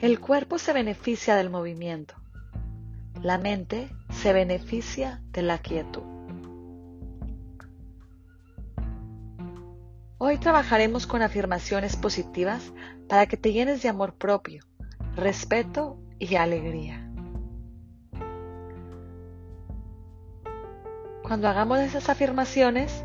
[0.00, 2.14] El cuerpo se beneficia del movimiento.
[3.22, 6.00] La mente se beneficia de la quietud.
[10.16, 12.72] Hoy trabajaremos con afirmaciones positivas
[13.10, 14.64] para que te llenes de amor propio,
[15.16, 17.06] respeto y alegría.
[21.22, 23.04] Cuando hagamos esas afirmaciones,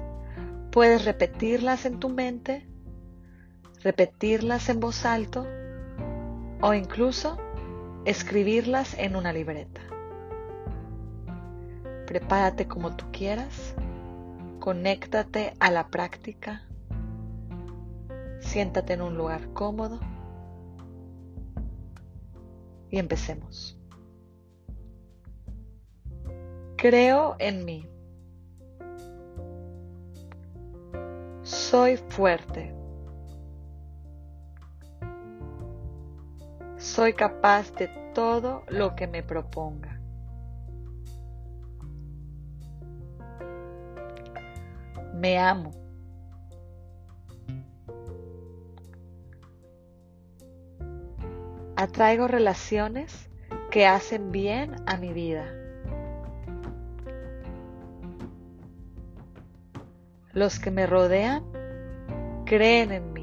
[0.71, 2.69] puedes repetirlas en tu mente,
[3.83, 5.45] repetirlas en voz alta
[6.65, 7.37] o incluso
[8.05, 9.81] escribirlas en una libreta.
[12.07, 13.75] Prepárate como tú quieras,
[14.59, 16.67] conéctate a la práctica,
[18.39, 19.99] siéntate en un lugar cómodo
[22.89, 23.79] y empecemos.
[26.77, 27.87] Creo en mí.
[31.43, 32.74] Soy fuerte.
[36.85, 39.99] Soy capaz de todo lo que me proponga.
[45.15, 45.71] Me amo.
[51.75, 53.31] Atraigo relaciones
[53.71, 55.51] que hacen bien a mi vida.
[60.33, 61.43] Los que me rodean
[62.45, 63.14] creen en mí.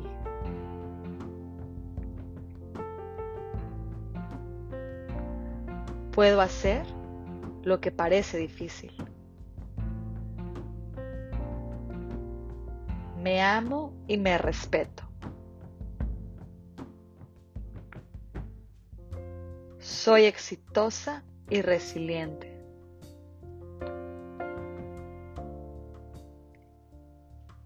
[6.12, 6.86] Puedo hacer
[7.62, 8.92] lo que parece difícil.
[13.18, 15.04] Me amo y me respeto.
[19.78, 22.52] Soy exitosa y resiliente.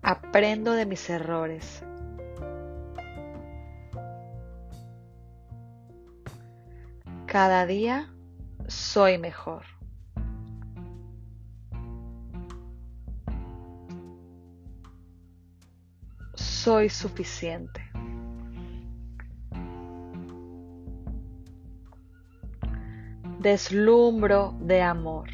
[0.02, 1.82] Aprendo de mis errores.
[7.26, 8.15] Cada día
[8.68, 9.62] soy mejor.
[16.34, 17.82] Soy suficiente.
[23.40, 25.28] Deslumbro de amor.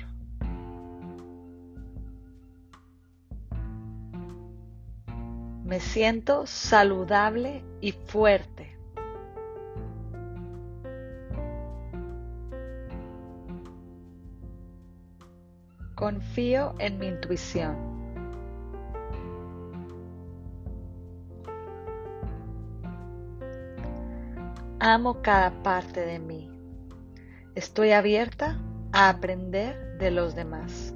[5.64, 8.71] Me siento saludable y fuerte.
[16.02, 17.76] Confío en mi intuición.
[24.80, 26.50] Amo cada parte de mí.
[27.54, 28.58] Estoy abierta
[28.92, 30.92] a aprender de los demás.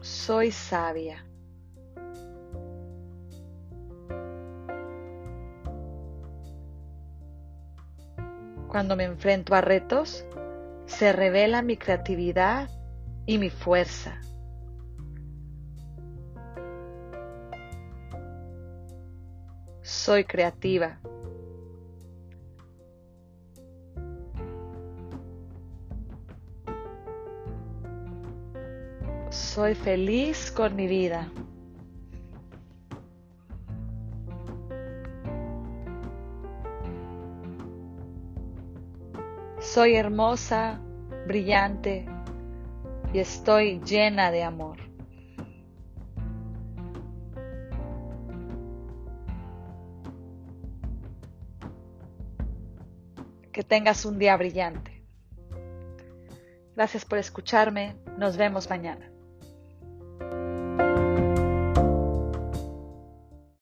[0.00, 1.24] Soy sabia.
[8.72, 10.24] Cuando me enfrento a retos,
[10.86, 12.70] se revela mi creatividad
[13.26, 14.18] y mi fuerza.
[19.82, 20.98] Soy creativa.
[29.28, 31.30] Soy feliz con mi vida.
[39.72, 40.82] Soy hermosa,
[41.26, 42.04] brillante
[43.14, 44.76] y estoy llena de amor.
[53.50, 55.06] Que tengas un día brillante.
[56.76, 57.96] Gracias por escucharme.
[58.18, 59.11] Nos vemos mañana.